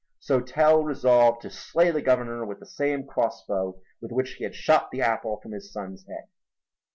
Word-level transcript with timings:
So 0.19 0.39
Tell 0.39 0.83
resolved 0.83 1.43
to 1.43 1.51
slay 1.51 1.91
the 1.91 2.01
governor 2.01 2.43
with 2.43 2.59
the 2.59 2.65
same 2.65 3.05
crossbow 3.05 3.79
with 4.01 4.11
which 4.11 4.31
he 4.33 4.43
had 4.43 4.55
shot 4.55 4.89
the 4.89 5.03
apple 5.03 5.39
from 5.41 5.51
his 5.51 5.71
son's 5.71 6.07
head. 6.07 6.25